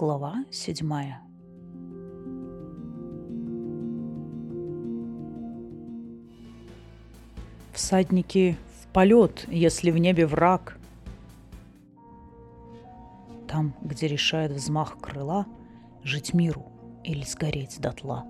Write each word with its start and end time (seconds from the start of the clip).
Глава 0.00 0.46
седьмая. 0.50 1.20
Всадники 7.74 8.56
в 8.80 8.86
полет, 8.94 9.46
если 9.48 9.90
в 9.90 9.98
небе 9.98 10.26
враг. 10.26 10.78
Там, 13.46 13.74
где 13.82 14.08
решает 14.08 14.52
взмах 14.52 14.96
крыла, 14.98 15.44
жить 16.02 16.32
миру 16.32 16.72
или 17.04 17.22
сгореть 17.24 17.78
дотла. 17.78 18.24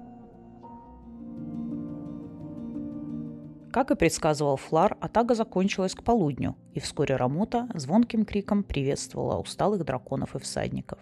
Как 3.72 3.92
и 3.92 3.94
предсказывал 3.94 4.56
Флар, 4.56 4.96
атака 5.00 5.36
закончилась 5.36 5.94
к 5.94 6.02
полудню, 6.02 6.56
и 6.74 6.80
вскоре 6.80 7.14
Рамота 7.14 7.68
звонким 7.74 8.24
криком 8.24 8.64
приветствовала 8.64 9.38
усталых 9.38 9.84
драконов 9.84 10.34
и 10.34 10.40
всадников. 10.40 10.98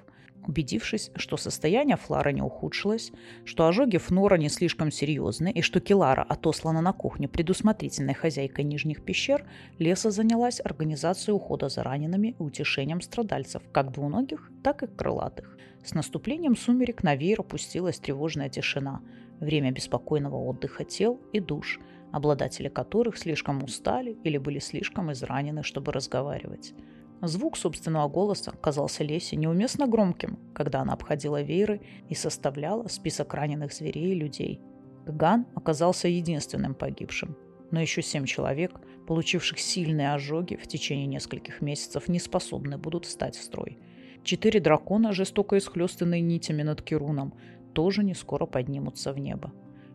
Убедившись, 0.46 1.10
что 1.14 1.36
состояние 1.36 1.96
Флара 1.96 2.30
не 2.30 2.40
ухудшилось, 2.40 3.12
что 3.44 3.66
ожоги 3.66 3.98
Фнора 3.98 4.36
не 4.36 4.48
слишком 4.48 4.90
серьезны 4.90 5.52
и 5.52 5.60
что 5.60 5.80
Келара 5.80 6.22
отослана 6.22 6.80
на 6.80 6.92
кухню 6.92 7.28
предусмотрительной 7.28 8.14
хозяйкой 8.14 8.64
нижних 8.64 9.04
пещер, 9.04 9.44
Леса 9.78 10.10
занялась 10.10 10.60
организацией 10.64 11.34
ухода 11.34 11.68
за 11.68 11.82
ранеными 11.82 12.28
и 12.38 12.42
утешением 12.42 13.00
страдальцев, 13.00 13.62
как 13.72 13.92
двуногих, 13.92 14.50
так 14.62 14.82
и 14.82 14.86
крылатых. 14.86 15.58
С 15.84 15.94
наступлением 15.94 16.56
сумерек 16.56 17.02
на 17.02 17.14
веер 17.14 17.40
опустилась 17.40 17.98
тревожная 17.98 18.48
тишина, 18.48 19.00
время 19.40 19.70
беспокойного 19.70 20.36
отдыха 20.36 20.84
тел 20.84 21.20
и 21.32 21.40
душ, 21.40 21.78
обладатели 22.12 22.68
которых 22.68 23.18
слишком 23.18 23.62
устали 23.62 24.16
или 24.24 24.38
были 24.38 24.58
слишком 24.58 25.12
изранены, 25.12 25.62
чтобы 25.62 25.92
разговаривать. 25.92 26.74
Звук 27.20 27.56
собственного 27.56 28.08
голоса 28.08 28.52
казался 28.52 29.02
Лесе 29.02 29.34
неуместно 29.34 29.88
громким, 29.88 30.38
когда 30.54 30.82
она 30.82 30.92
обходила 30.92 31.42
вееры 31.42 31.80
и 32.08 32.14
составляла 32.14 32.86
список 32.86 33.34
раненых 33.34 33.72
зверей 33.72 34.12
и 34.12 34.18
людей. 34.18 34.60
Ган 35.04 35.46
оказался 35.56 36.06
единственным 36.06 36.74
погибшим, 36.74 37.36
но 37.72 37.80
еще 37.80 38.02
семь 38.02 38.24
человек, 38.24 38.80
получивших 39.08 39.58
сильные 39.58 40.14
ожоги 40.14 40.54
в 40.54 40.68
течение 40.68 41.06
нескольких 41.06 41.60
месяцев, 41.60 42.08
не 42.08 42.20
способны 42.20 42.78
будут 42.78 43.04
встать 43.04 43.36
в 43.36 43.42
строй. 43.42 43.78
Четыре 44.22 44.60
дракона, 44.60 45.12
жестоко 45.12 45.58
исхлестанные 45.58 46.20
нитями 46.20 46.62
над 46.62 46.82
Кируном, 46.82 47.34
тоже 47.72 48.04
не 48.04 48.14
скоро 48.14 48.46
поднимутся 48.46 49.12
в 49.12 49.18
небо. 49.18 49.52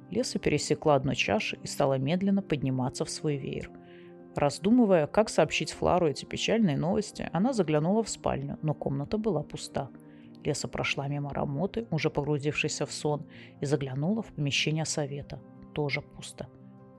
Леса 0.10 0.40
пересекла 0.40 0.96
одну 0.96 1.16
чашу 1.16 1.58
и 1.64 1.68
стала 1.68 1.98
медленно 1.98 2.42
подниматься 2.42 3.06
в 3.06 3.10
свой 3.10 3.38
веер– 3.38 3.70
Раздумывая, 4.36 5.08
как 5.08 5.30
сообщить 5.30 5.72
Флару 5.72 6.08
эти 6.08 6.26
печальные 6.26 6.78
новости, 6.78 7.30
она 7.34 7.54
заглянула 7.54 8.04
в 8.04 8.10
спальню, 8.10 8.58
но 8.62 8.74
комната 8.74 9.18
была 9.18 9.44
пуста. 9.44 9.90
Леса 10.44 10.68
прошла 10.68 11.08
мимо 11.08 11.34
Рамоты, 11.34 11.88
уже 11.92 12.10
погрузившейся 12.10 12.86
в 12.86 12.92
сон, 12.92 13.26
и 13.62 13.66
заглянула 13.66 14.24
в 14.24 14.34
помещение 14.34 14.86
совета. 14.86 15.40
Тоже 15.74 16.02
пусто. 16.02 16.48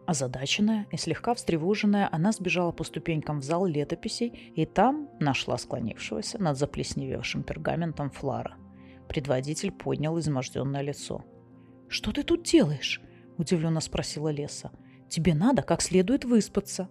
Озадаченная 0.06 0.86
и 0.90 0.96
слегка 0.96 1.34
встревоженная, 1.34 2.08
она 2.12 2.32
сбежала 2.32 2.72
по 2.72 2.84
ступенькам 2.84 3.40
в 3.40 3.44
зал 3.44 3.66
летописей 3.66 4.52
и 4.54 4.66
там 4.66 5.08
нашла 5.18 5.56
склонившегося 5.56 6.42
над 6.42 6.58
заплесневевшим 6.58 7.42
пергаментом 7.42 8.10
Флара. 8.10 8.56
Предводитель 9.08 9.72
поднял 9.72 10.18
изможденное 10.18 10.82
лицо. 10.82 11.24
«Что 11.88 12.12
ты 12.12 12.22
тут 12.22 12.42
делаешь?»– 12.42 13.00
удивленно 13.38 13.80
спросила 13.80 14.28
Леса. 14.28 14.70
«Тебе 15.08 15.34
надо 15.34 15.62
как 15.62 15.80
следует 15.80 16.24
выспаться». 16.24 16.88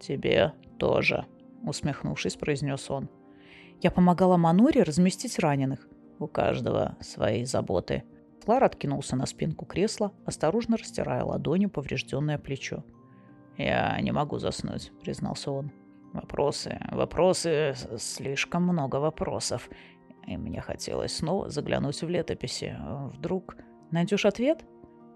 «Тебе 0.00 0.54
тоже»,— 0.78 1.26
усмехнувшись, 1.62 2.36
произнес 2.36 2.90
он. 2.90 3.08
«Я 3.82 3.90
помогала 3.90 4.36
Маноре 4.36 4.82
разместить 4.82 5.38
раненых». 5.38 5.86
«У 6.18 6.26
каждого 6.26 6.96
свои 7.00 7.44
заботы». 7.44 8.02
Флар 8.44 8.64
откинулся 8.64 9.16
на 9.16 9.26
спинку 9.26 9.66
кресла, 9.66 10.12
осторожно 10.24 10.78
растирая 10.78 11.22
ладонью 11.22 11.68
поврежденное 11.68 12.38
плечо. 12.38 12.82
«Я 13.58 14.00
не 14.00 14.10
могу 14.10 14.38
заснуть»,— 14.38 14.90
признался 15.02 15.50
он. 15.50 15.70
«Вопросы, 16.14 16.80
вопросы, 16.90 17.74
слишком 17.98 18.62
много 18.62 18.96
вопросов. 18.96 19.68
И 20.26 20.36
мне 20.36 20.62
хотелось 20.62 21.16
снова 21.16 21.50
заглянуть 21.50 22.00
в 22.00 22.08
летописи. 22.08 22.76
Вдруг 23.14 23.56
найдешь 23.90 24.24
ответ?» 24.24 24.64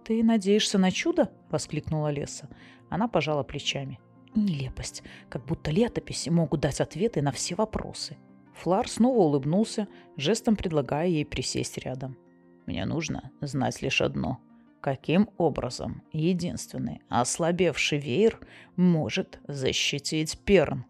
«Ты 0.05 0.23
надеешься 0.23 0.79
на 0.79 0.91
чудо?»— 0.91 1.31
воскликнула 1.51 2.09
Леса. 2.09 2.51
Она 2.91 3.09
пожала 3.09 3.43
плечами. 3.43 3.99
Нелепость, 4.35 5.03
как 5.29 5.45
будто 5.45 5.71
летописи 5.71 6.29
могут 6.29 6.61
дать 6.61 6.81
ответы 6.81 7.23
на 7.23 7.31
все 7.31 7.55
вопросы. 7.55 8.17
Флар 8.55 8.89
снова 8.89 9.19
улыбнулся, 9.19 9.89
жестом 10.17 10.57
предлагая 10.57 11.07
ей 11.07 11.25
присесть 11.25 11.79
рядом. 11.79 12.17
«Мне 12.67 12.85
нужно 12.85 13.31
знать 13.41 13.83
лишь 13.83 14.01
одно. 14.01 14.39
Каким 14.81 15.31
образом 15.39 16.03
единственный 16.13 17.01
ослабевший 17.09 17.99
веер 17.99 18.39
может 18.77 19.39
защитить 19.47 20.39
Перн?» 20.41 20.85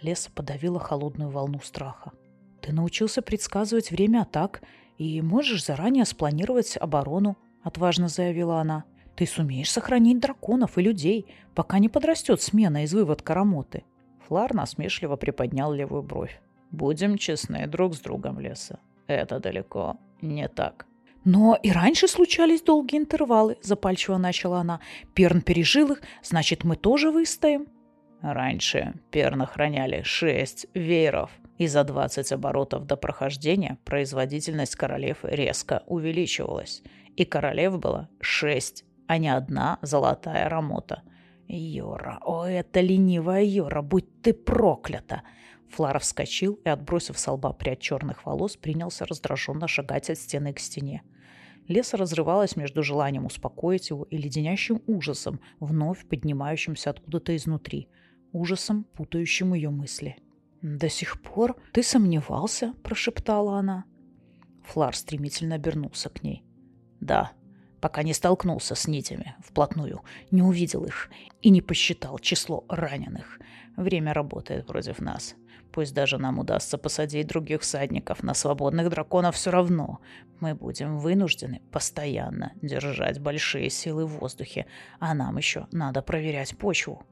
Леса 0.00 0.30
подавила 0.30 0.78
холодную 0.78 1.30
волну 1.30 1.60
страха. 1.62 2.12
«Ты 2.60 2.72
научился 2.72 3.22
предсказывать 3.22 3.90
время 3.90 4.22
атак 4.22 4.62
и 4.98 5.20
можешь 5.22 5.64
заранее 5.64 6.04
спланировать 6.04 6.76
оборону»,— 6.76 7.36
отважно 7.62 8.08
заявила 8.08 8.60
она. 8.60 8.84
Ты 9.16 9.26
сумеешь 9.26 9.70
сохранить 9.70 10.20
драконов 10.20 10.78
и 10.78 10.82
людей, 10.82 11.26
пока 11.54 11.78
не 11.78 11.88
подрастет 11.88 12.42
смена 12.42 12.84
из 12.84 12.94
выводка 12.94 13.34
Рамоты. 13.34 13.84
Флар 14.26 14.54
насмешливо 14.54 15.16
приподнял 15.16 15.72
левую 15.72 16.02
бровь. 16.02 16.40
Будем 16.70 17.18
честны 17.18 17.66
друг 17.66 17.94
с 17.94 18.00
другом, 18.00 18.40
Леса. 18.40 18.80
Это 19.06 19.38
далеко 19.38 19.96
не 20.20 20.48
так. 20.48 20.86
Но 21.24 21.58
и 21.62 21.70
раньше 21.70 22.08
случались 22.08 22.62
долгие 22.62 22.98
интервалы, 22.98 23.56
запальчиво 23.62 24.18
начала 24.18 24.60
она. 24.60 24.80
Перн 25.14 25.40
пережил 25.40 25.92
их, 25.92 26.02
значит, 26.22 26.64
мы 26.64 26.76
тоже 26.76 27.10
выстоим. 27.10 27.66
Раньше 28.20 28.94
Перн 29.10 29.42
охраняли 29.42 30.02
шесть 30.02 30.66
вееров, 30.74 31.30
и 31.58 31.66
за 31.66 31.84
20 31.84 32.32
оборотов 32.32 32.86
до 32.86 32.96
прохождения 32.96 33.78
производительность 33.84 34.76
королев 34.76 35.18
резко 35.22 35.82
увеличивалась, 35.86 36.82
и 37.16 37.24
королев 37.24 37.78
было 37.78 38.08
шесть 38.20 38.84
а 39.06 39.18
не 39.18 39.28
одна 39.28 39.78
золотая 39.82 40.48
рамота. 40.48 41.02
«Йора, 41.46 42.18
о, 42.22 42.46
это 42.46 42.80
ленивая 42.80 43.42
Йора, 43.42 43.82
будь 43.82 44.22
ты 44.22 44.32
проклята!» 44.32 45.22
Флара 45.68 45.98
вскочил 45.98 46.54
и, 46.64 46.68
отбросив 46.68 47.18
с 47.18 47.30
лба 47.30 47.52
прядь 47.52 47.80
черных 47.80 48.24
волос, 48.24 48.56
принялся 48.56 49.04
раздраженно 49.06 49.68
шагать 49.68 50.08
от 50.08 50.18
стены 50.18 50.52
к 50.52 50.58
стене. 50.58 51.02
Леса 51.68 51.96
разрывалась 51.96 52.56
между 52.56 52.82
желанием 52.82 53.26
успокоить 53.26 53.90
его 53.90 54.04
и 54.04 54.16
леденящим 54.16 54.82
ужасом, 54.86 55.40
вновь 55.60 56.06
поднимающимся 56.06 56.90
откуда-то 56.90 57.34
изнутри, 57.36 57.88
ужасом, 58.32 58.84
путающим 58.94 59.54
ее 59.54 59.70
мысли. 59.70 60.16
«До 60.62 60.88
сих 60.88 61.20
пор 61.20 61.56
ты 61.72 61.82
сомневался?»– 61.82 62.74
прошептала 62.82 63.58
она. 63.58 63.84
Флар 64.64 64.94
стремительно 64.94 65.56
обернулся 65.56 66.08
к 66.08 66.22
ней. 66.22 66.44
«Да», 67.00 67.32
пока 67.84 68.02
не 68.02 68.14
столкнулся 68.14 68.74
с 68.74 68.88
нитями 68.88 69.36
вплотную, 69.44 70.00
не 70.30 70.40
увидел 70.40 70.86
их 70.86 71.10
и 71.42 71.50
не 71.50 71.60
посчитал 71.60 72.18
число 72.18 72.64
раненых. 72.66 73.38
Время 73.76 74.14
работает 74.14 74.66
против 74.66 75.00
нас. 75.00 75.34
Пусть 75.70 75.92
даже 75.92 76.16
нам 76.16 76.38
удастся 76.38 76.78
посадить 76.78 77.26
других 77.26 77.60
всадников 77.60 78.22
на 78.22 78.32
свободных 78.32 78.88
драконов, 78.88 79.34
все 79.34 79.50
равно 79.50 80.00
мы 80.40 80.54
будем 80.54 80.98
вынуждены 80.98 81.60
постоянно 81.70 82.52
держать 82.62 83.20
большие 83.20 83.68
силы 83.68 84.06
в 84.06 84.18
воздухе, 84.18 84.64
а 84.98 85.12
нам 85.12 85.36
еще 85.36 85.66
надо 85.70 86.00
проверять 86.00 86.56
почву. 86.56 87.02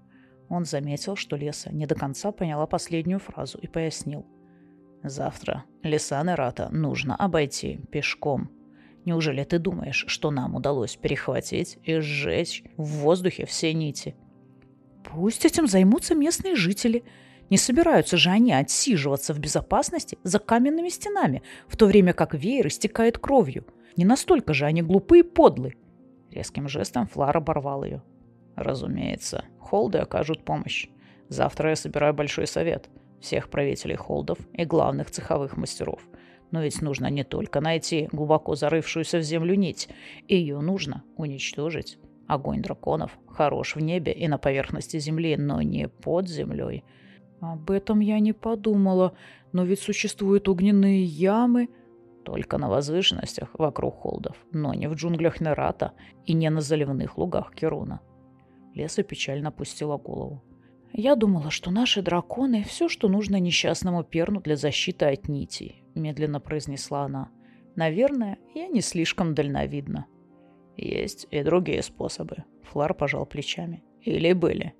Он 0.48 0.64
заметил, 0.64 1.16
что 1.16 1.36
Леса 1.36 1.70
не 1.70 1.84
до 1.84 1.96
конца 1.96 2.32
поняла 2.32 2.66
последнюю 2.66 3.18
фразу 3.18 3.58
и 3.58 3.66
пояснил. 3.66 4.24
Завтра 5.02 5.64
леса 5.82 6.22
Нерата 6.22 6.70
нужно 6.70 7.14
обойти 7.14 7.78
пешком. 7.90 8.61
Неужели 9.04 9.42
ты 9.42 9.58
думаешь, 9.58 10.04
что 10.06 10.30
нам 10.30 10.54
удалось 10.54 10.96
перехватить 10.96 11.78
и 11.82 11.98
сжечь 11.98 12.62
в 12.76 12.84
воздухе 12.84 13.46
все 13.46 13.74
нити? 13.74 14.14
Пусть 15.02 15.44
этим 15.44 15.66
займутся 15.66 16.14
местные 16.14 16.54
жители. 16.54 17.04
Не 17.50 17.58
собираются 17.58 18.16
же 18.16 18.30
они 18.30 18.52
отсиживаться 18.52 19.34
в 19.34 19.40
безопасности 19.40 20.18
за 20.22 20.38
каменными 20.38 20.88
стенами, 20.88 21.42
в 21.66 21.76
то 21.76 21.86
время 21.86 22.12
как 22.12 22.34
веер 22.34 22.68
истекает 22.68 23.18
кровью. 23.18 23.66
Не 23.96 24.04
настолько 24.04 24.54
же 24.54 24.64
они 24.64 24.82
глупы 24.82 25.18
и 25.18 25.22
подлы. 25.22 25.74
Резким 26.30 26.68
жестом 26.68 27.08
Флар 27.08 27.36
оборвал 27.36 27.84
ее. 27.84 28.02
Разумеется, 28.54 29.44
холды 29.58 29.98
окажут 29.98 30.44
помощь. 30.44 30.88
Завтра 31.28 31.70
я 31.70 31.76
собираю 31.76 32.14
большой 32.14 32.46
совет 32.46 32.88
всех 33.20 33.50
правителей 33.50 33.96
холдов 33.96 34.38
и 34.52 34.64
главных 34.64 35.10
цеховых 35.10 35.56
мастеров– 35.56 36.00
но 36.52 36.62
ведь 36.62 36.80
нужно 36.82 37.08
не 37.10 37.24
только 37.24 37.60
найти 37.60 38.08
глубоко 38.12 38.54
зарывшуюся 38.54 39.18
в 39.18 39.22
землю 39.22 39.56
нить. 39.56 39.88
Ее 40.28 40.60
нужно 40.60 41.02
уничтожить. 41.16 41.98
Огонь 42.28 42.62
драконов 42.62 43.18
хорош 43.26 43.74
в 43.74 43.80
небе 43.80 44.12
и 44.12 44.28
на 44.28 44.38
поверхности 44.38 44.98
земли, 44.98 45.36
но 45.36 45.60
не 45.62 45.88
под 45.88 46.28
землей. 46.28 46.84
Об 47.40 47.70
этом 47.70 48.00
я 48.00 48.20
не 48.20 48.32
подумала. 48.32 49.14
Но 49.52 49.64
ведь 49.64 49.80
существуют 49.80 50.48
огненные 50.48 51.02
ямы. 51.02 51.68
Только 52.24 52.56
на 52.56 52.68
возвышенностях 52.68 53.48
вокруг 53.54 53.96
холдов, 53.96 54.36
но 54.52 54.74
не 54.74 54.88
в 54.88 54.94
джунглях 54.94 55.40
Нерата 55.40 55.92
и 56.24 56.34
не 56.34 56.48
на 56.50 56.60
заливных 56.60 57.18
лугах 57.18 57.52
Керуна. 57.52 58.00
Леса 58.74 59.02
печально 59.02 59.48
опустила 59.48 59.96
голову. 59.98 60.44
«Я 60.92 61.16
думала, 61.16 61.50
что 61.50 61.70
наши 61.70 62.02
драконы— 62.02 62.64
все, 62.68 62.88
что 62.88 63.08
нужно 63.08 63.36
несчастному 63.36 64.04
перну 64.04 64.40
для 64.40 64.56
защиты 64.56 65.06
от 65.06 65.26
нитей»,— 65.28 65.84
медленно 65.94 66.38
произнесла 66.38 67.04
она. 67.04 67.30
«Наверное, 67.76 68.38
я 68.54 68.66
не 68.68 68.82
слишком 68.82 69.34
дальновидна». 69.34 70.06
«Есть 70.76 71.26
и 71.30 71.42
другие 71.42 71.82
способы»,— 71.82 72.44
Флар 72.64 72.92
пожал 72.92 73.24
плечами. 73.24 73.82
«Или 74.02 74.34
были». 74.34 74.74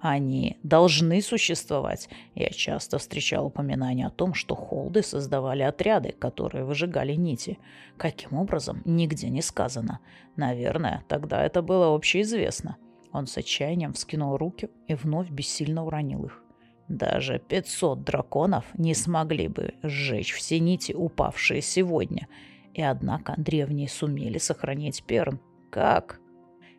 Они 0.00 0.58
должны 0.62 1.20
существовать. 1.20 2.08
Я 2.34 2.50
часто 2.50 2.98
встречал 2.98 3.46
упоминания 3.46 4.06
о 4.06 4.10
том, 4.10 4.32
что 4.32 4.54
холды 4.54 5.02
создавали 5.02 5.62
отряды, 5.62 6.12
которые 6.12 6.64
выжигали 6.64 7.14
нити. 7.14 7.58
Каким 7.96 8.34
образом, 8.34 8.80
нигде 8.84 9.28
не 9.28 9.42
сказано. 9.42 9.98
Наверное, 10.36 11.04
тогда 11.08 11.44
это 11.44 11.62
было 11.62 11.94
общеизвестно. 11.94 12.76
Он 13.12 13.26
с 13.26 13.36
отчаянием 13.36 13.92
вскинул 13.92 14.36
руки 14.36 14.70
и 14.86 14.94
вновь 14.94 15.30
бессильно 15.30 15.84
уронил 15.84 16.24
их. 16.24 16.42
Даже 16.88 17.38
500 17.38 18.02
драконов 18.02 18.64
не 18.74 18.94
смогли 18.94 19.48
бы 19.48 19.74
сжечь 19.82 20.32
все 20.32 20.58
нити, 20.58 20.92
упавшие 20.92 21.60
сегодня. 21.60 22.28
И 22.72 22.82
однако 22.82 23.34
древние 23.36 23.88
сумели 23.88 24.38
сохранить 24.38 25.04
Перн. 25.04 25.40
Как? 25.70 26.20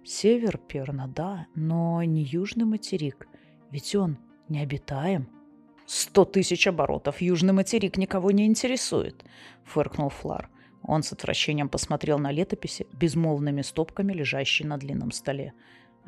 Север 0.04 0.58
Перна, 0.58 1.08
да, 1.08 1.46
но 1.56 2.02
не 2.04 2.24
южный 2.24 2.66
материк, 2.66 3.28
ведь 3.70 3.94
он 3.96 4.18
необитаем. 4.48 5.30
«Сто 5.86 6.24
тысяч 6.24 6.68
оборотов! 6.68 7.20
Южный 7.20 7.52
материк 7.54 7.98
никого 7.98 8.30
не 8.30 8.46
интересует!»— 8.46 9.26
фыркнул 9.64 10.10
Флар. 10.10 10.50
Он 10.84 11.02
с 11.02 11.12
отвращением 11.12 11.68
посмотрел 11.68 12.20
на 12.20 12.32
летописи, 12.32 12.88
безмолвными 12.94 13.64
стопками, 13.64 14.14
лежащие 14.14 14.68
на 14.68 14.78
длинном 14.78 15.12
столе. 15.12 15.54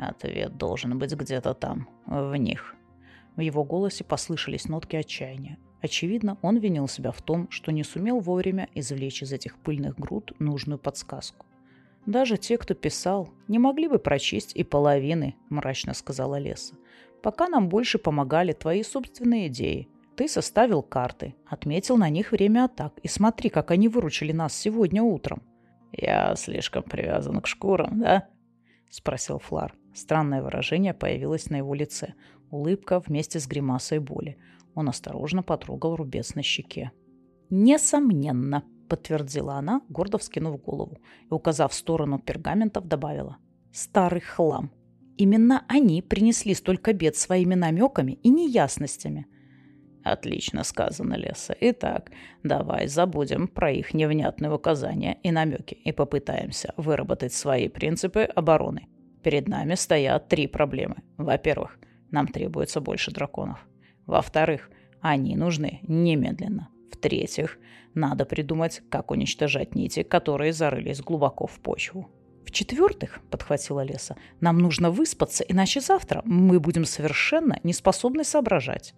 «Ответ 0.01 0.57
должен 0.57 0.97
быть 0.97 1.13
где-то 1.13 1.53
там, 1.53 1.87
в 2.07 2.35
них». 2.35 2.75
В 3.35 3.41
его 3.41 3.63
голосе 3.63 4.03
послышались 4.03 4.67
нотки 4.67 4.95
отчаяния. 4.95 5.59
Очевидно, 5.79 6.39
он 6.41 6.57
винил 6.57 6.87
себя 6.87 7.11
в 7.11 7.21
том, 7.21 7.49
что 7.51 7.71
не 7.71 7.83
сумел 7.83 8.19
вовремя 8.19 8.67
извлечь 8.73 9.21
из 9.21 9.31
этих 9.31 9.59
пыльных 9.59 9.99
груд 9.99 10.33
нужную 10.39 10.79
подсказку. 10.79 11.45
Даже 12.07 12.37
те, 12.37 12.57
кто 12.57 12.73
писал, 12.73 13.29
не 13.47 13.59
могли 13.59 13.87
бы 13.87 13.99
прочесть 13.99 14.55
и 14.55 14.63
половины, 14.63 15.35
мрачно 15.49 15.93
сказала 15.93 16.39
Леса. 16.39 16.73
Пока 17.21 17.47
нам 17.47 17.69
больше 17.69 17.99
помогали 17.99 18.53
твои 18.53 18.81
собственные 18.81 19.49
идеи. 19.49 19.87
Ты 20.15 20.27
составил 20.27 20.81
карты, 20.81 21.35
отметил 21.45 21.97
на 21.97 22.09
них 22.09 22.31
время 22.31 22.65
атак, 22.65 22.93
и 23.03 23.07
смотри, 23.07 23.49
как 23.49 23.69
они 23.69 23.87
выручили 23.87 24.31
нас 24.31 24.55
сегодня 24.55 25.03
утром. 25.03 25.43
Я 25.91 26.35
слишком 26.35 26.81
привязан 26.81 27.39
к 27.39 27.47
шкурам, 27.47 27.99
да? 27.99 28.27
Спросил 28.89 29.37
Флар. 29.37 29.75
Странное 29.93 30.41
выражение 30.41 30.93
появилось 30.93 31.49
на 31.49 31.57
его 31.57 31.73
лице. 31.73 32.13
Улыбка 32.49 32.99
вместе 32.99 33.39
с 33.39 33.47
гримасой 33.47 33.99
боли. 33.99 34.37
Он 34.75 34.89
осторожно 34.89 35.43
потрогал 35.43 35.95
рубец 35.95 36.35
на 36.35 36.43
щеке. 36.43 36.91
«Несомненно», 37.49 38.63
подтвердила 38.91 39.53
она, 39.53 39.81
гордо 39.87 40.17
вскинув 40.17 40.61
голову, 40.61 40.97
и, 41.29 41.33
указав 41.33 41.71
в 41.71 41.75
сторону 41.75 42.19
пергаментов, 42.19 42.87
добавила. 42.87 43.37
«Старый 43.71 44.19
хлам. 44.19 44.69
Именно 45.17 45.63
они 45.69 46.01
принесли 46.01 46.53
столько 46.53 46.91
бед 46.91 47.15
своими 47.15 47.55
намеками 47.55 48.19
и 48.23 48.29
неясностями». 48.29 49.27
«Отлично 50.03 50.65
сказано, 50.65 51.13
Леса. 51.13 51.55
Итак, 51.61 52.11
давай 52.43 52.87
забудем 52.87 53.47
про 53.47 53.71
их 53.71 53.93
невнятные 53.93 54.51
указания 54.51 55.17
и 55.23 55.31
намеки 55.31 55.73
и 55.73 55.93
попытаемся 55.93 56.73
выработать 56.75 57.33
свои 57.33 57.69
принципы 57.69 58.23
обороны. 58.23 58.89
Перед 59.23 59.47
нами 59.47 59.75
стоят 59.75 60.27
три 60.27 60.47
проблемы. 60.47 60.97
Во-первых, 61.17 61.77
нам 62.09 62.27
требуется 62.27 62.81
больше 62.81 63.11
драконов. 63.11 63.65
Во-вторых, 64.05 64.69
они 64.99 65.35
нужны 65.35 65.79
немедленно. 65.83 66.69
В-третьих, 66.91 67.57
надо 67.93 68.25
придумать, 68.25 68.81
как 68.89 69.11
уничтожать 69.11 69.75
нити, 69.75 70.03
которые 70.03 70.53
зарылись 70.53 71.01
глубоко 71.01 71.47
в 71.47 71.59
почву. 71.59 72.09
В-четвертых, 72.45 73.19
подхватила 73.29 73.83
Леса, 73.83 74.17
нам 74.39 74.57
нужно 74.57 74.91
выспаться, 74.91 75.43
иначе 75.47 75.79
завтра 75.79 76.21
мы 76.25 76.59
будем 76.59 76.85
совершенно 76.85 77.59
не 77.63 77.73
способны 77.73 78.23
соображать. 78.23 78.93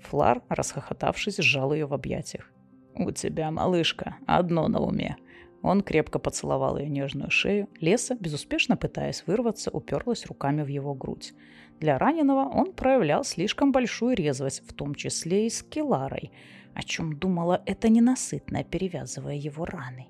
Флар, 0.00 0.42
расхохотавшись, 0.48 1.38
сжал 1.38 1.72
ее 1.72 1.86
в 1.86 1.94
объятиях. 1.94 2.50
«У 2.94 3.10
тебя, 3.12 3.50
малышка, 3.50 4.16
одно 4.26 4.68
на 4.68 4.80
уме». 4.80 5.16
Он 5.62 5.82
крепко 5.82 6.18
поцеловал 6.18 6.78
ее 6.78 6.88
нежную 6.88 7.30
шею. 7.30 7.68
Леса, 7.80 8.16
безуспешно 8.20 8.76
пытаясь 8.76 9.24
вырваться, 9.26 9.70
уперлась 9.70 10.26
руками 10.26 10.62
в 10.62 10.68
его 10.68 10.94
грудь. 10.94 11.34
Для 11.80 11.98
раненого 11.98 12.48
он 12.48 12.72
проявлял 12.72 13.24
слишком 13.24 13.72
большую 13.72 14.16
резвость, 14.16 14.62
в 14.68 14.72
том 14.72 14.94
числе 14.94 15.46
и 15.46 15.50
с 15.50 15.62
Келарой– 15.62 16.32
о 16.78 16.82
чем 16.82 17.18
думала 17.18 17.60
эта 17.66 17.88
ненасытная, 17.88 18.62
перевязывая 18.62 19.34
его 19.34 19.64
раны. 19.64 20.06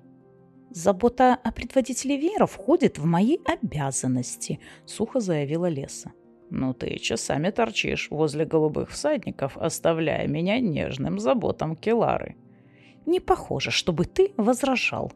«Забота 0.69 1.33
о 1.33 1.51
предводителе 1.51 2.15
Вера 2.17 2.45
входит 2.45 2.99
в 2.99 3.05
мои 3.05 3.37
обязанности»,— 3.43 4.59
сухо 4.85 5.19
заявила 5.19 5.65
Леса. 5.65 6.11
«Ну 6.51 6.75
ты 6.75 6.99
часами 6.99 7.49
торчишь 7.49 8.11
возле 8.11 8.45
голубых 8.45 8.91
всадников, 8.91 9.57
оставляя 9.57 10.27
меня 10.27 10.59
нежным 10.59 11.17
заботам 11.19 11.75
Келары». 11.75 12.35
«Не 13.07 13.19
похоже, 13.19 13.71
чтобы 13.71 14.05
ты 14.05 14.31
возражал». 14.37 15.11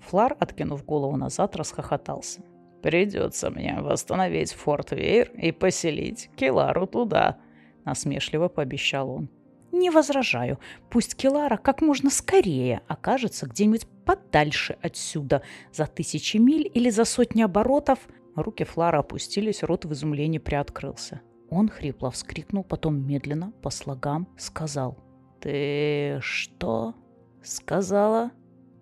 Флар, 0.00 0.36
откинув 0.38 0.84
голову 0.84 1.16
назад, 1.16 1.56
расхохотался. 1.56 2.42
«Придется 2.82 3.50
мне 3.50 3.78
восстановить 3.80 4.52
Форт 4.52 4.92
Вейр 4.92 5.30
и 5.32 5.52
поселить 5.52 6.30
Келару 6.36 6.86
туда»,— 6.86 7.38
насмешливо 7.84 8.48
пообещал 8.48 9.10
он. 9.10 9.28
Не 9.72 9.90
возражаю. 9.90 10.58
Пусть 10.88 11.14
Келара 11.14 11.56
как 11.56 11.82
можно 11.82 12.10
скорее 12.10 12.80
окажется 12.88 13.46
где-нибудь 13.46 13.86
подальше 14.04 14.78
отсюда, 14.80 15.42
за 15.72 15.86
тысячи 15.86 16.38
миль 16.38 16.70
или 16.72 16.88
за 16.90 17.04
сотни 17.04 17.42
оборотов. 17.42 17.98
Руки 18.34 18.64
Флара 18.64 19.00
опустились, 19.00 19.62
рот 19.62 19.84
в 19.84 19.92
изумлении 19.92 20.38
приоткрылся. 20.38 21.20
Он 21.50 21.68
хрипло 21.68 22.10
вскрикнул, 22.10 22.64
потом 22.64 23.06
медленно, 23.06 23.52
по 23.62 23.70
слогам, 23.70 24.28
сказал. 24.38 24.98
«Ты 25.40 26.18
что 26.22 26.94
сказала?» 27.42 28.30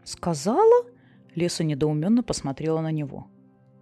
«Сказала?» 0.04 0.84
Леса 1.36 1.62
недоуменно 1.62 2.22
посмотрела 2.22 2.80
на 2.80 2.90
него. 2.90 3.28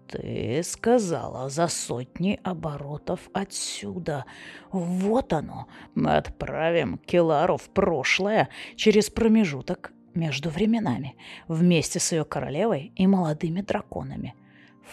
«Ты 0.09 0.61
сказала 0.63 1.49
за 1.49 1.69
сотни 1.69 2.39
оборотов 2.43 3.31
отсюда. 3.33 4.27
Вот 4.71 5.33
оно. 5.33 5.67
Мы 5.95 6.17
отправим 6.17 6.99
Келару 6.99 7.57
в 7.57 7.71
прошлое 7.71 8.51
через 8.77 9.09
промежуток 9.09 9.93
между 10.15 10.51
временами, 10.51 11.17
вместе 11.49 12.01
с 12.01 12.13
ее 12.13 12.25
королевой 12.25 12.93
и 12.97 13.07
молодыми 13.07 13.63
драконами». 13.63 14.35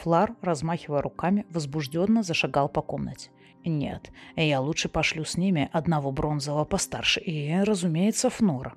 Флар, 0.01 0.35
размахивая 0.41 1.01
руками, 1.01 1.45
возбужденно 1.49 2.23
зашагал 2.23 2.69
по 2.69 2.81
комнате. 2.81 3.31
«Нет, 3.65 4.11
я 4.37 4.61
лучше 4.61 4.87
пошлю 4.87 5.25
с 5.25 5.35
ними 5.35 5.69
одного 5.73 6.11
бронзового 6.11 6.63
постарше 6.63 7.19
и, 7.19 7.53
разумеется, 7.61 8.29
Фнора». 8.29 8.75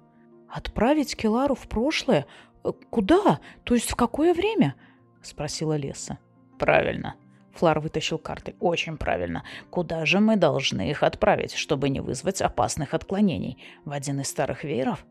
«Отправить 0.49 1.17
Келару 1.17 1.55
в 1.55 1.69
прошлое? 1.69 2.27
Куда? 2.91 3.41
То 3.65 3.75
есть 3.75 3.91
в 3.91 3.97
какое 3.97 4.35
время?»— 4.35 4.75
спросила 5.23 5.77
Леса. 5.77 6.19
Правильно. 6.59 7.17
Флар 7.55 7.81
вытащил 7.81 8.19
карты. 8.19 8.57
Очень 8.59 8.97
правильно. 8.97 9.45
Куда 9.71 10.07
же 10.07 10.21
мы 10.21 10.37
должны 10.37 10.91
их 10.91 11.03
отправить, 11.03 11.55
чтобы 11.55 11.89
не 11.89 12.01
вызвать 12.01 12.43
опасных 12.43 12.95
отклонений? 12.95 13.59
В 13.85 13.93
один 13.93 14.21
из 14.21 14.29
старых 14.29 14.65
вееров? 14.65 15.05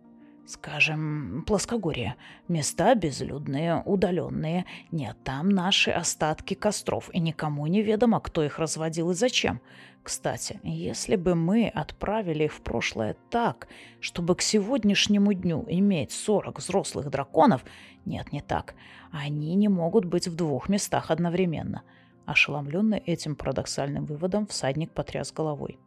Скажем, 0.46 1.46
плоскогорье. 1.48 2.16
Места 2.50 2.96
безлюдные, 2.96 3.82
удаленные. 3.86 4.66
Нет, 4.92 5.16
там 5.24 5.48
наши 5.48 5.90
остатки 5.90 6.54
костров, 6.54 7.10
и 7.14 7.20
никому 7.20 7.66
не 7.68 7.82
ведомо, 7.82 8.20
кто 8.20 8.44
их 8.44 8.60
разводил 8.60 9.12
и 9.12 9.14
зачем. 9.14 9.62
Кстати, 10.04 10.60
если 10.64 11.16
бы 11.16 11.34
мы 11.34 11.70
отправили 11.70 12.48
в 12.48 12.62
прошлое 12.62 13.16
так, 13.30 13.70
чтобы 14.02 14.36
к 14.36 14.42
сегодняшнему 14.42 15.32
дню 15.32 15.66
иметь 15.70 16.12
40 16.12 16.60
взрослых 16.60 17.10
драконов... 17.10 17.64
Нет, 18.06 18.34
не 18.34 18.42
так. 18.42 18.76
Они 19.14 19.56
не 19.56 19.70
могут 19.70 20.04
быть 20.04 20.28
в 20.28 20.36
двух 20.36 20.68
местах 20.68 21.10
одновременно. 21.10 21.84
Ошеломленный 22.26 22.98
этим 22.98 23.38
парадоксальным 23.38 24.06
выводом, 24.06 24.46
всадник 24.48 24.92
потряс 24.92 25.32
головой. 25.32 25.80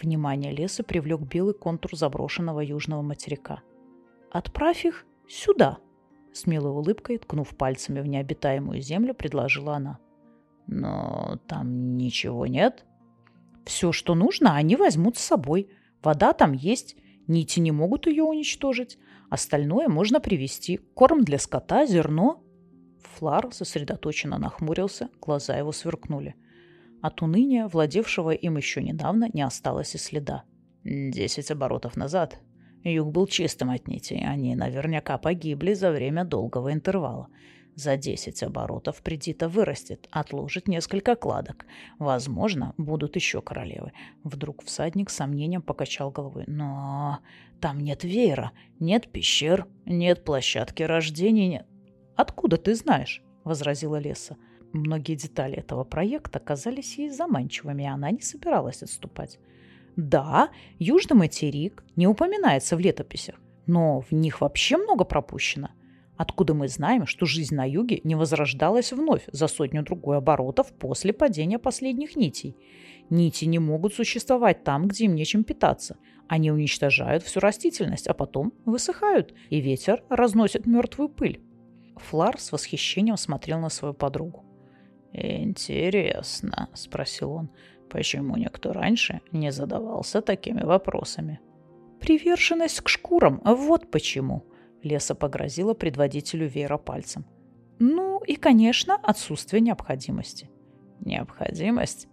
Внимание 0.00 0.50
леса 0.50 0.82
привлек 0.82 1.20
белый 1.20 1.52
контур 1.52 1.94
заброшенного 1.94 2.60
южного 2.60 3.02
материка. 3.02 3.60
«Отправь 4.30 4.84
их 4.84 5.06
сюда!» 5.28 5.78
С 6.32 6.46
милой 6.46 6.70
улыбкой, 6.70 7.18
ткнув 7.18 7.56
пальцами 7.56 8.00
в 8.00 8.06
необитаемую 8.06 8.80
землю, 8.80 9.14
предложила 9.14 9.76
она. 9.76 9.98
«Но 10.66 11.38
там 11.46 11.96
ничего 11.96 12.46
нет?» 12.46 12.84
«Все, 13.64 13.92
что 13.92 14.14
нужно, 14.14 14.54
они 14.54 14.76
возьмут 14.76 15.16
с 15.16 15.22
собой. 15.22 15.70
Вода 16.02 16.32
там 16.32 16.52
есть, 16.52 16.96
нити 17.26 17.60
не 17.60 17.72
могут 17.72 18.06
ее 18.06 18.22
уничтожить. 18.22 18.98
Остальное 19.30 19.88
можно 19.88 20.20
привезти. 20.20 20.78
Корм 20.94 21.22
для 21.22 21.38
скота, 21.38 21.86
зерно. 21.86 22.42
Флар 23.14 23.52
сосредоточенно 23.52 24.38
нахмурился, 24.38 25.08
глаза 25.20 25.56
его 25.56 25.72
сверкнули. 25.72 26.34
От 27.02 27.22
уныния, 27.22 27.68
владевшего 27.68 28.30
им 28.30 28.56
еще 28.56 28.82
недавно, 28.82 29.28
не 29.32 29.42
осталось 29.42 29.94
и 29.94 29.98
следа. 29.98 30.44
Десять 30.84 31.50
оборотов 31.50 31.96
назад 31.96 32.40
юг 32.84 33.12
был 33.12 33.26
чистым 33.26 33.70
от 33.70 33.88
нитей. 33.88 34.24
Они 34.26 34.54
наверняка 34.54 35.18
погибли 35.18 35.74
за 35.74 35.90
время 35.90 36.24
долгого 36.24 36.72
интервала. 36.72 37.28
За 37.74 37.96
десять 37.96 38.42
оборотов 38.42 39.02
Предита 39.02 39.48
вырастет, 39.48 40.08
отложит 40.10 40.66
несколько 40.66 41.14
кладок. 41.14 41.64
Возможно, 42.00 42.74
будут 42.76 43.14
еще 43.14 43.40
королевы. 43.40 43.92
Вдруг 44.24 44.64
всадник 44.64 45.10
с 45.10 45.14
сомнением 45.14 45.62
покачал 45.62 46.10
головой. 46.10 46.42
Но 46.48 47.20
там 47.60 47.78
нет 47.78 48.02
веера, 48.02 48.50
нет 48.80 49.12
пещер, 49.12 49.66
нет 49.84 50.24
площадки 50.24 50.82
рождения, 50.82 51.48
нет... 51.48 51.66
«Откуда 52.16 52.56
ты 52.56 52.74
знаешь?»— 52.74 53.22
возразила 53.44 54.00
Леса. 54.00 54.36
Многие 54.72 55.14
детали 55.14 55.56
этого 55.56 55.84
проекта 55.84 56.40
казались 56.40 56.98
ей 56.98 57.10
заманчивыми, 57.10 57.84
и 57.84 57.86
она 57.86 58.10
не 58.10 58.22
собиралась 58.22 58.82
отступать. 58.82 59.38
Да, 59.98 60.50
Южный 60.78 61.16
материк 61.16 61.82
не 61.96 62.06
упоминается 62.06 62.76
в 62.76 62.78
летописях, 62.78 63.34
но 63.66 64.00
в 64.00 64.12
них 64.12 64.40
вообще 64.40 64.76
много 64.76 65.02
пропущено. 65.02 65.70
Откуда 66.16 66.54
мы 66.54 66.68
знаем, 66.68 67.04
что 67.04 67.26
жизнь 67.26 67.56
на 67.56 67.68
юге 67.68 68.00
не 68.04 68.14
возрождалась 68.14 68.92
вновь 68.92 69.24
за 69.32 69.48
сотню-другой 69.48 70.18
оборотов 70.18 70.72
после 70.72 71.12
падения 71.12 71.58
последних 71.58 72.14
нитей? 72.14 72.54
Нити 73.10 73.46
не 73.46 73.58
могут 73.58 73.92
существовать 73.92 74.62
там, 74.62 74.86
где 74.86 75.06
им 75.06 75.16
нечем 75.16 75.42
питаться. 75.42 75.96
Они 76.28 76.52
уничтожают 76.52 77.24
всю 77.24 77.40
растительность, 77.40 78.06
а 78.06 78.14
потом 78.14 78.52
высыхают, 78.66 79.34
и 79.50 79.60
ветер 79.60 80.04
разносит 80.08 80.64
мертвую 80.64 81.08
пыль. 81.08 81.42
Флар 81.96 82.38
с 82.38 82.52
восхищением 82.52 83.16
смотрел 83.16 83.58
на 83.58 83.68
свою 83.68 83.94
подругу. 83.94 84.44
«Интересно»,— 85.12 86.68
спросил 86.74 87.32
он,— 87.32 87.50
«почему 87.88 88.36
никто 88.36 88.72
раньше 88.72 89.20
не 89.32 89.52
задавался 89.52 90.20
такими 90.20 90.62
вопросами?» 90.62 91.40
«Приверженность 92.00 92.80
к 92.80 92.88
шкурам, 92.88 93.40
вот 93.44 93.90
почему», 93.90 94.44
Леса 94.82 95.14
погрозила 95.14 95.74
предводителю 95.74 96.46
веера 96.46 96.78
пальцем. 96.78 97.26
Ну 97.78 98.22
и, 98.24 98.36
конечно, 98.36 98.96
отсутствие 99.02 99.60
необходимости. 99.60 100.50
Необходимость? 101.00 102.08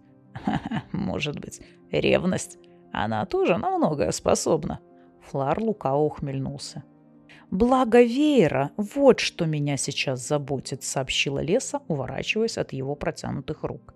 Может 0.92 1.40
быть, 1.40 1.60
ревность? 1.90 2.58
Она 2.92 3.24
тоже 3.26 3.56
на 3.56 3.76
многое 3.76 4.12
способна. 4.12 4.80
Флар 5.22 5.60
лукаво 5.60 6.02
ухмельнулся. 6.02 6.84
«Благо 7.50 8.02
веера, 8.02 8.72
вот 8.76 9.20
что 9.20 9.46
меня 9.46 9.76
сейчас 9.76 10.26
заботит»,— 10.26 10.82
сообщила 10.84 11.38
Леса, 11.38 11.80
уворачиваясь 11.86 12.58
от 12.58 12.72
его 12.72 12.96
протянутых 12.96 13.62
рук. 13.62 13.94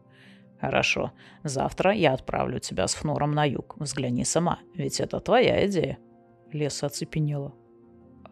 «Хорошо. 0.61 1.12
Завтра 1.43 1.93
я 1.93 2.12
отправлю 2.12 2.59
тебя 2.59 2.87
с 2.87 2.95
Фнором 2.95 3.33
на 3.33 3.45
юг. 3.45 3.76
Взгляни 3.79 4.25
сама, 4.25 4.59
ведь 4.75 5.00
это 5.00 5.21
твоя 5.21 5.67
идея». 5.67 5.99
Леса 6.52 6.87
оцепенела. 6.87 7.55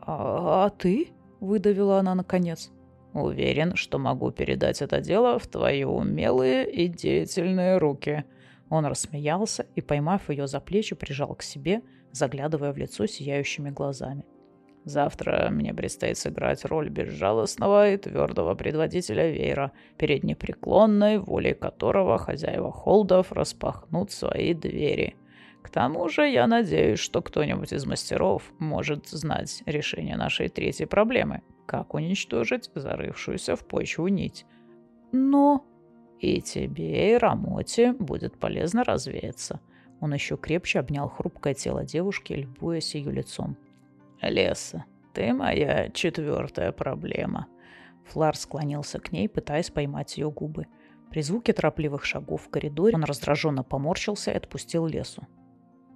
«А, 0.01 0.67
а 0.67 0.71
ты?»— 0.71 1.09
выдавила 1.41 1.99
она 1.99 2.15
наконец. 2.15 2.71
«Уверен, 3.15 3.75
что 3.77 3.99
могу 3.99 4.31
передать 4.31 4.83
это 4.83 5.01
дело 5.01 5.39
в 5.39 5.47
твои 5.47 5.85
умелые 5.85 6.71
и 6.71 6.89
деятельные 6.89 7.79
руки». 7.79 8.25
Он 8.69 8.85
рассмеялся 8.85 9.65
и, 9.77 9.81
поймав 9.81 10.29
ее 10.29 10.47
за 10.47 10.61
плечи, 10.61 10.95
прижал 10.95 11.35
к 11.35 11.43
себе, 11.43 11.81
заглядывая 12.13 12.73
в 12.73 12.77
лицо 12.77 13.07
сияющими 13.07 13.71
глазами. 13.71 14.25
Завтра 14.85 15.49
мне 15.51 15.75
предстоит 15.75 16.17
сыграть 16.17 16.65
роль 16.65 16.89
безжалостного 16.89 17.91
и 17.91 17.97
твердого 17.97 18.55
предводителя 18.55 19.31
веера, 19.31 19.73
перед 19.99 20.25
непреклонной 20.25 21.19
волей 21.19 21.55
которого 21.55 22.19
хозяева 22.19 22.73
холдов 22.73 23.33
распахнут 23.33 24.11
свои 24.11 24.55
двери— 24.55 25.17
к 25.61 25.71
тому 25.71 26.09
же 26.09 26.27
я 26.27 26.47
надеюсь, 26.47 26.99
что 26.99 27.21
кто-нибудь 27.21 27.75
из 27.75 27.85
мастеров 27.85 28.43
может 28.59 29.09
знать 29.09 29.63
решение 29.67 30.17
нашей 30.17 30.49
третьей 30.49 30.87
проблемы– 30.87 31.43
как 31.69 31.93
уничтожить 31.93 32.71
зарывшуюся 32.75 33.55
в 33.55 33.67
почву 33.67 34.09
нить. 34.09 34.47
Но 35.13 35.67
и 36.19 36.41
тебе, 36.41 37.13
и 37.13 37.19
Рамоте 37.19 37.93
будет 37.93 38.39
полезно 38.39 38.83
развеяться. 38.83 39.61
Он 40.01 40.15
еще 40.15 40.39
крепче 40.39 40.81
обнял 40.81 41.09
хрупкое 41.11 41.53
тело 41.53 41.85
девушки, 41.85 42.33
любуясь 42.33 42.95
ее 42.95 43.13
лицом. 43.13 43.59
«Леса, 44.21 44.85
ты 45.15 45.33
моя 45.33 45.91
четвертая 45.91 46.73
проблема». 46.73 47.47
Флар 48.07 48.37
склонился 48.37 48.99
к 49.01 49.13
ней, 49.13 49.29
пытаясь 49.29 49.71
поймать 49.71 50.17
ее 50.17 50.31
губы. 50.31 50.67
При 51.11 51.23
звуке 51.23 51.53
торопливых 51.53 52.05
шагов 52.05 52.43
в 52.43 52.51
коридоре 52.51 52.95
он 52.95 53.05
раздраженно 53.05 53.63
поморщился 53.63 54.31
и 54.31 54.37
отпустил 54.37 54.87
лесу. 54.87 55.27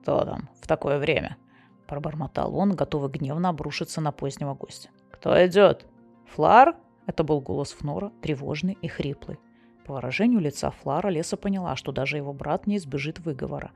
«Кто 0.02 0.24
там 0.24 0.48
в 0.60 0.66
такое 0.66 0.98
время?»– 0.98 1.36
пробормотал 1.86 2.56
он, 2.56 2.74
готовый 2.74 3.10
гневно 3.10 3.50
обрушиться 3.50 4.00
на 4.00 4.12
позднего 4.12 4.54
гостя. 4.54 4.90
«Кто 5.10 5.34
идет?» 5.46 5.86
«Флар?»– 6.26 6.76
это 7.06 7.24
был 7.24 7.40
голос 7.40 7.72
Фнора, 7.72 8.10
тревожный 8.20 8.76
и 8.80 8.88
хриплый. 8.88 9.38
По 9.84 9.94
выражению 9.94 10.40
лица 10.40 10.70
Флара 10.70 11.08
Леса 11.08 11.36
поняла, 11.36 11.76
что 11.76 11.92
даже 11.92 12.16
его 12.16 12.32
брат 12.32 12.66
не 12.66 12.76
избежит 12.76 13.18
выговора. 13.18 13.72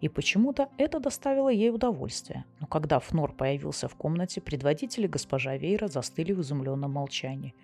И 0.00 0.08
почему-то 0.08 0.68
это 0.78 1.00
доставило 1.00 1.48
ей 1.48 1.70
удовольствие. 1.70 2.44
Но 2.60 2.66
когда 2.66 3.00
Фнор 3.00 3.32
появился 3.32 3.88
в 3.88 3.96
комнате, 3.96 4.40
предводители 4.40 5.06
госпожа 5.06 5.56
Вейра 5.56 5.88
застыли 5.88 6.32
в 6.32 6.40
изумленном 6.40 6.92
молчании. 6.92 7.54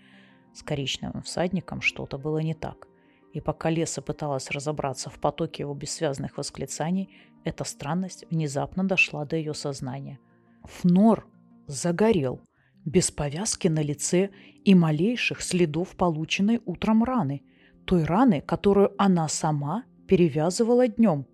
С 0.52 0.62
коричневым 0.62 1.22
всадником 1.22 1.80
что-то 1.80 2.18
было 2.18 2.38
не 2.38 2.54
так. 2.54 2.88
И 3.32 3.40
пока 3.40 3.70
Леса 3.70 4.02
пыталась 4.02 4.50
разобраться 4.50 5.10
в 5.10 5.18
потоке 5.18 5.64
его 5.64 5.74
бессвязных 5.74 6.36
восклицаний, 6.38 7.10
эта 7.44 7.64
странность 7.64 8.24
внезапно 8.30 8.84
дошла 8.84 9.24
до 9.24 9.36
ее 9.36 9.54
сознания. 9.54 10.18
Фнор 10.64 11.26
загорел, 11.66 12.40
без 12.84 13.10
повязки 13.10 13.68
на 13.68 13.80
лице 13.80 14.30
и 14.64 14.74
малейших 14.74 15.40
следов 15.40 15.96
полученной 15.96 16.60
утром 16.64 17.02
раны, 17.02 17.42
той 17.84 18.04
раны, 18.04 18.40
которую 18.40 18.92
она 18.98 19.28
сама 19.28 19.84
перевязывала 20.06 20.86
днем. 20.86 21.26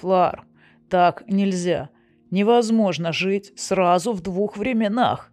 «Флар, 0.00 0.46
так 0.88 1.24
нельзя. 1.28 1.90
Невозможно 2.30 3.12
жить 3.12 3.52
сразу 3.56 4.12
в 4.12 4.20
двух 4.20 4.56
временах!» 4.56 5.32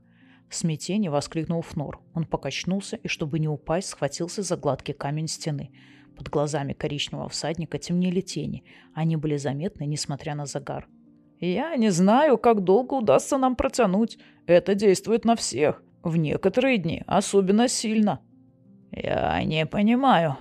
В 0.49 0.55
смятении 0.55 1.09
воскликнул 1.09 1.61
Фнор. 1.61 1.99
Он 2.13 2.25
покачнулся 2.25 2.95
и, 2.95 3.07
чтобы 3.07 3.39
не 3.39 3.47
упасть, 3.47 3.89
схватился 3.89 4.41
за 4.43 4.57
гладкий 4.57 4.93
камень 4.93 5.27
стены– 5.27 5.71
под 6.15 6.29
глазами 6.29 6.73
коричневого 6.73 7.29
всадника 7.29 7.77
темнели 7.77 8.21
тени. 8.21 8.63
Они 8.93 9.17
были 9.17 9.37
заметны, 9.37 9.85
несмотря 9.85 10.35
на 10.35 10.45
загар. 10.45 10.87
«Я 11.39 11.75
не 11.75 11.89
знаю, 11.89 12.37
как 12.37 12.63
долго 12.63 12.93
удастся 12.93 13.37
нам 13.37 13.55
протянуть. 13.55 14.17
Это 14.47 14.73
действует 14.73 15.25
на 15.25 15.35
всех. 15.35 15.83
В 16.03 16.15
некоторые 16.15 16.77
дни 16.77 17.03
особенно 17.05 17.67
сильно». 17.67 18.21
«Я 18.91 19.43
не 19.43 19.65
понимаю». 19.65 20.37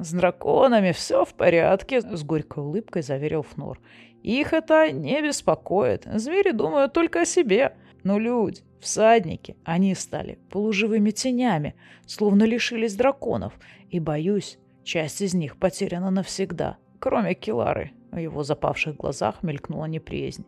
«С 0.00 0.12
драконами 0.12 0.92
все 0.92 1.24
в 1.24 1.34
порядке»,— 1.34 2.00
с 2.02 2.22
горькой 2.24 2.64
улыбкой 2.64 3.02
заверил 3.02 3.42
Фнор. 3.42 3.80
«Их 4.22 4.52
это 4.52 4.90
не 4.92 5.22
беспокоит. 5.22 6.06
Звери 6.14 6.52
думают 6.52 6.92
только 6.92 7.22
о 7.22 7.26
себе. 7.26 7.74
Но 8.02 8.18
люди, 8.18 8.62
всадники, 8.80 9.56
они 9.64 9.94
стали 9.94 10.38
полуживыми 10.50 11.10
тенями, 11.10 11.74
словно 12.06 12.44
лишились 12.44 12.94
драконов. 12.94 13.52
И, 13.90 14.00
боюсь, 14.00 14.58
часть 14.84 15.20
из 15.20 15.34
них 15.34 15.56
потеряна 15.56 16.10
навсегда, 16.10 16.78
кроме 16.98 17.34
Килары. 17.34 17.92
В 18.10 18.16
его 18.16 18.42
запавших 18.42 18.96
глазах 18.96 19.42
мелькнула 19.42 19.86
неприязнь. 19.86 20.46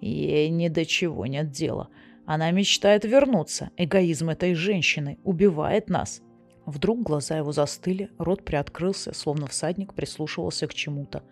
Ей 0.00 0.48
ни 0.48 0.68
до 0.68 0.84
чего 0.84 1.26
нет 1.26 1.50
дела. 1.50 1.88
Она 2.26 2.50
мечтает 2.50 3.04
вернуться. 3.04 3.70
Эгоизм 3.76 4.30
этой 4.30 4.54
женщины 4.54 5.18
убивает 5.24 5.88
нас. 5.88 6.22
Вдруг 6.70 7.02
глаза 7.02 7.36
его 7.36 7.50
застыли, 7.50 8.10
рот 8.16 8.44
приоткрылся, 8.44 9.12
словно 9.12 9.48
всадник 9.48 9.92
прислушивался 9.92 10.68
к 10.68 10.74
чему-то. 10.74 11.24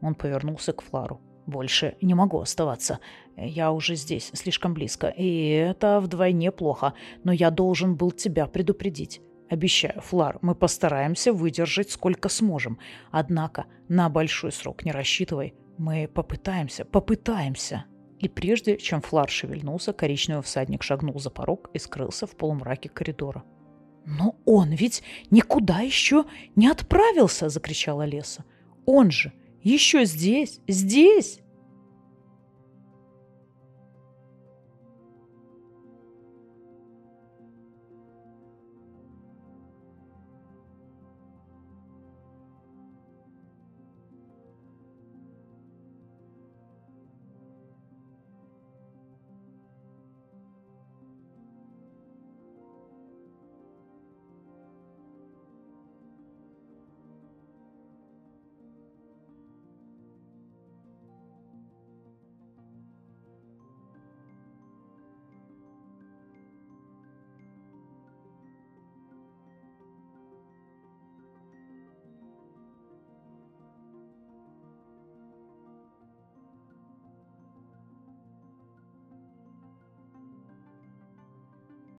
Он 0.00 0.14
повернулся 0.14 0.72
к 0.72 0.80
Флару. 0.80 1.20
«Больше 1.44 1.96
не 2.00 2.14
могу 2.14 2.40
оставаться. 2.40 2.98
Я 3.36 3.72
уже 3.72 3.94
здесь, 3.94 4.30
слишком 4.32 4.72
близко, 4.72 5.08
и 5.08 5.48
это 5.50 6.00
вдвойне 6.00 6.50
плохо, 6.50 6.94
но 7.24 7.32
я 7.32 7.50
должен 7.50 7.94
был 7.94 8.10
тебя 8.10 8.46
предупредить. 8.46 9.20
Обещаю, 9.50 10.00
Флар, 10.00 10.38
мы 10.40 10.54
постараемся 10.54 11.30
выдержать 11.30 11.90
сколько 11.90 12.30
сможем. 12.30 12.78
Однако 13.10 13.66
на 13.88 14.08
большой 14.08 14.50
срок 14.50 14.86
не 14.86 14.92
рассчитывай. 14.92 15.54
Мы 15.76 16.08
попытаемся, 16.08 16.86
попытаемся. 16.86 17.84
И 18.18 18.30
прежде, 18.30 18.78
чем 18.78 19.02
Флар 19.02 19.28
шевельнулся, 19.28 19.92
коричневый 19.92 20.42
всадник 20.42 20.82
шагнул 20.82 21.20
за 21.20 21.28
порог 21.28 21.68
и 21.74 21.78
скрылся 21.78 22.26
в 22.26 22.34
полумраке 22.34 22.88
коридора. 22.88 23.44
«Но 24.06 24.36
он 24.44 24.70
ведь 24.70 25.02
никуда 25.30 25.80
еще 25.80 26.24
не 26.54 26.68
отправился!»– 26.68 27.48
закричала 27.50 28.06
Леса. 28.06 28.44
«Он 28.86 29.10
же 29.10 29.32
еще 29.62 30.04
здесь, 30.04 30.60
здесь!» 30.68 31.40